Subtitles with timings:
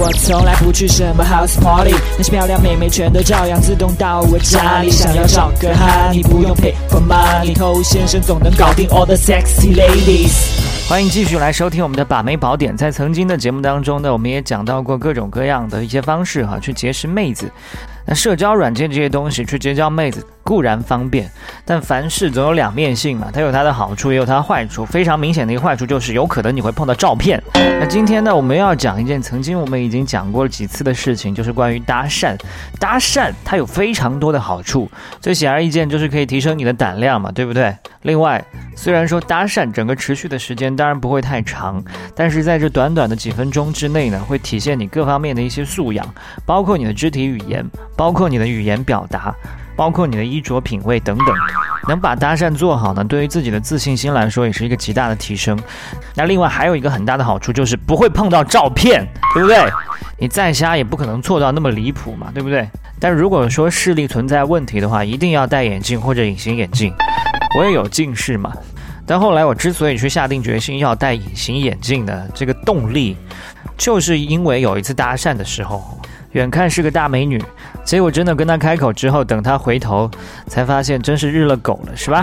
[0.00, 4.88] 我从来不去什么 house party，那些漂亮妹妹全都照样自动到我家里。
[4.88, 10.56] 想要找个哈，你不用 pay for money，偷先生总能搞定 all the sexy ladies。
[10.88, 12.76] 欢迎继续来收听我们的把妹宝典。
[12.76, 17.50] 在曾经的节目当中呢，我们也讲到过各种各样的一些方式哈，去结识妹子。
[18.08, 21.30] 那社交软件这些东西去结交妹子固然方便，
[21.66, 24.82] 但凡事总有两面性嘛，它有它的好处，也有它的坏处。
[24.86, 27.38] 非常明显的一个坏处就是有可能你会碰到照片。
[27.52, 32.34] 那今天呢，我们要讲一件曾经我们已经讲过几次的事情，就是关于搭讪。
[32.80, 37.76] 搭讪它有非常多的好处，最显而易见就是可以提升你的胆量嘛，对不对？
[38.02, 38.42] 另外，
[38.74, 41.84] 虽然说搭讪整个持续的时间当然不会太长，
[42.16, 46.06] 但是在这短短的几分钟之内呢，会体现你各方面的一些素养，
[46.46, 47.62] 包括你的肢体语言。
[47.98, 49.34] 包括你的语言表达，
[49.74, 51.26] 包括你的衣着品味等等，
[51.88, 55.58] 能把搭讪做好呢，对于自己的自信心来说也是一个极大的提升。
[56.14, 59.58] 那另外还有一个很大的好处就是不会碰到照片，对不对？
[60.16, 62.68] 你再瞎也不可能错到那么离谱嘛，对不对？
[63.00, 66.94] 但如果说视力存在问题的话，一定要戴眼镜或者隐形眼镜。
[67.58, 68.52] 我也有近视嘛，
[69.04, 73.16] 但后来我之所以去下定决心要戴隐形眼镜的这个动力，
[73.76, 75.98] 就是因为有一次搭讪的时候。
[76.32, 77.42] 远看是个大美女，
[77.88, 80.10] 结果真的跟他开口之后，等他回头，
[80.46, 82.22] 才发现真是日了狗了，是吧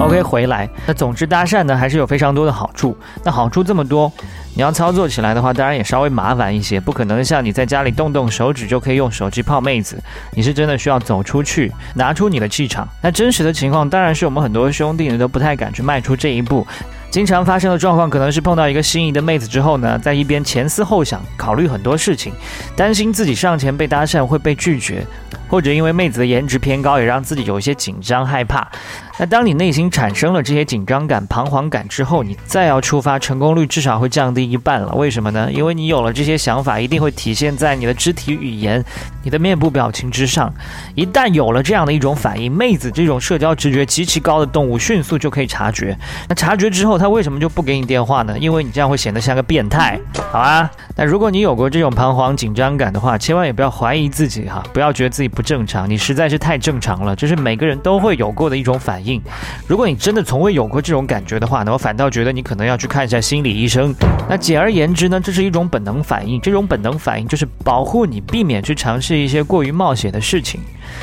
[0.00, 0.66] ？OK，回来。
[0.86, 2.96] 那总之搭讪呢，还是有非常多的好处。
[3.22, 4.10] 那好处这么多，
[4.54, 10.02] 你要操作起来的话，当然也稍微麻烦一些，不可能像你在家里动动手指就可以用手机泡妹子。
[10.34, 12.88] 你是真的需要走出去，拿出你的气场。
[13.02, 16.66] 那真实的情况，当然是我们很多兄弟呢都不太敢去迈出这一步。
[17.12, 22.32] 经常发生的状况可能是碰到一个心仪的妹子之后呢，在一边前思后想，考虑很多事情，
[22.74, 25.06] 担心自己上前被搭讪会被拒绝，
[25.52, 28.66] 或者因为妹子的颜值偏高，也让自己有一些紧张害怕。
[29.18, 34.94] 那当你内心产生了这些紧张感、彷徨感之后，你再要出发，成功率至少会降低一半了。
[34.94, 35.52] 为什么呢？
[35.52, 38.82] 因为你有了这些想法，一定会体现在你的肢体语言、
[39.22, 40.50] 你的面部表情之上。
[40.94, 45.94] 一旦有了这样的一种反应，妹子这种社交直觉极其高的动物，迅速就可以察觉。
[46.30, 48.38] 那察觉之后，她为什么就不给你电话呢？
[48.38, 50.00] 因为你这样会显得像个变态，
[50.30, 50.70] 好啊。
[50.94, 59.20] 那如果你有过这种彷徨紧张感的话，千万也不要怀疑自己哈，不要觉得自己不正常，你实在是太正常了，这是每个人都会有过的一种反应。
[59.66, 63.94] 如果你真的从未有过这种感觉的话，那我反倒觉得你可能要去看一下心理医生。
[64.28, 66.40] 那简而言之呢，这是一种本能反应。
[66.40, 70.60] 这种本能反应就是保护你，避免去尝试一些过于冒险的事情。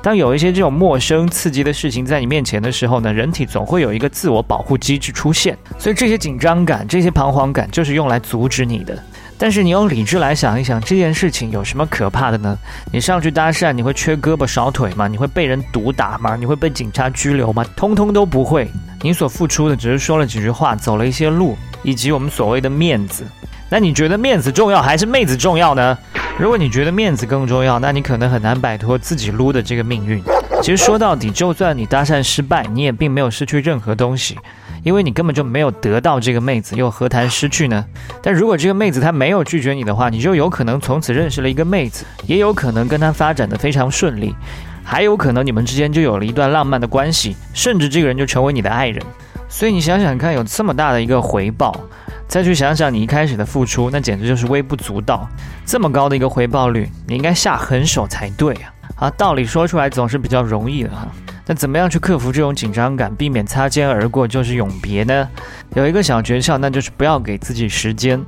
[0.00, 5.58] 当有一些这种陌生刺激的事情在你面前的时候呢，人体总会有一个自我保护机制出现。
[5.76, 8.96] 所以这些紧张感、这些彷徨感，就是用来阻止你的。
[9.42, 12.56] 但是你用理智来想一想，这件事情有什么可怕的呢？
[12.92, 15.08] 你上去搭讪，你会缺胳膊少腿吗？
[15.08, 16.36] 你会被人毒打吗？
[16.36, 17.64] 你会被警察拘留吗？
[17.74, 18.70] 通通都不会。
[19.00, 23.24] 你所付出的只是说了几句话，走了一些路，以及我们所谓的面子。
[23.68, 25.98] 那你觉得面子重要还是妹子重要呢？
[26.38, 30.22] 如果你觉得面子更重要，那你可能很难摆脱自己撸的这个命运。
[30.62, 34.38] 其实说到底，就算你搭讪失败，你也并没有失去任何东西。
[34.82, 37.84] 因为你根本就没有得到这个妹子，又何谈失去呢？
[38.22, 44.34] 但如果这个妹子她没有拒绝你的话，你就有可能从此认识了一个妹子，也有可能跟她发展的非常顺利，
[44.82, 49.02] 还有可能你们之间就有了一段浪漫的关系，甚至这个人就成为你的爱人。
[49.48, 51.78] 所以你想想看，有这么大的一个回报，
[52.26, 55.28] 再去想想你一开始的付出，那简直就是微不足道。
[55.66, 58.72] 这么高的一个回报率，你应该下狠手才对啊！
[58.96, 61.06] 啊，道理说出来总是比较容易的哈。
[61.46, 65.28] 那怎么样去克服这种紧张感，避免擦肩而过就是永别呢？
[65.74, 68.20] 有一个小诀窍，那就是不要给自己时间。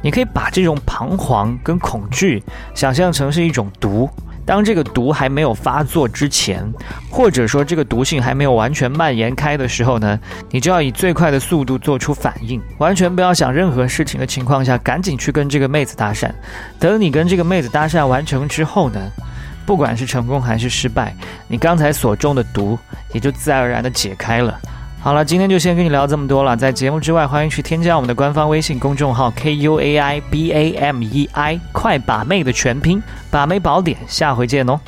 [0.00, 2.42] 你可以把这种彷徨跟恐惧
[2.74, 4.08] 想象成是一种毒，
[4.46, 6.64] 当这个毒还没有发作之前，
[7.10, 10.18] 或者说这个毒性还没有完全蔓延开的时候呢，
[10.50, 16.30] 你就要以最快的速度做出反应，完全不要想任何事情的情况下，赶紧去跟这个妹子搭讪。
[16.78, 18.98] 等你跟这个妹子搭讪完成之后呢？
[19.64, 21.14] 不管是成功还是失败，
[21.48, 22.78] 你刚才所中的毒
[23.12, 24.58] 也就自然而然的解开了。
[25.00, 26.56] 好了，今天就先跟你聊这么多了。
[26.56, 34.78] 在节目之外，欢迎去添加我们的官方微信公众号 K U A I B A M E I，快把妹的全拼，把妹宝典，下回见哦。